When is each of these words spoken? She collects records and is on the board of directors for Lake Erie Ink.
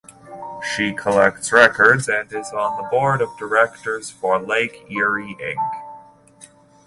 She 0.63 0.93
collects 0.93 1.51
records 1.51 2.09
and 2.09 2.33
is 2.33 2.49
on 2.53 2.75
the 2.81 2.89
board 2.89 3.21
of 3.21 3.37
directors 3.37 4.09
for 4.09 4.39
Lake 4.39 4.87
Erie 4.89 5.37
Ink. 5.39 6.49